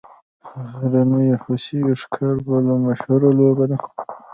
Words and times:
د 0.79 0.81
غرنیو 0.91 1.41
هوسیو 1.43 1.99
ښکار 2.01 2.35
بله 2.47 2.73
مشهوره 2.85 3.29
لوبه 3.37 3.65
ده 3.71 3.77